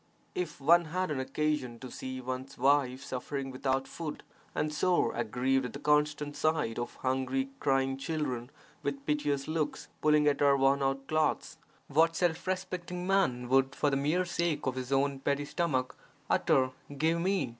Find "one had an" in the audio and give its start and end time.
0.59-1.19